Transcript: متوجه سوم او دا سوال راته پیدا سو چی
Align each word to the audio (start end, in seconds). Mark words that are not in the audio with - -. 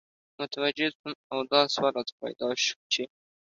متوجه 0.39 0.87
سوم 0.97 1.13
او 1.31 1.39
دا 1.51 1.61
سوال 1.73 1.93
راته 1.97 2.13
پیدا 2.21 2.49
سو 2.63 2.75
چی 2.93 3.03